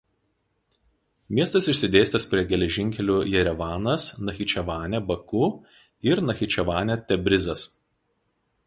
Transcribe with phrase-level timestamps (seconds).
[1.39, 5.45] Miestas išsidėstęs prie geležinkelių Jerevanas–Nachičevanė–Baku
[6.15, 7.71] ir Nachičevanė–Tebrizas.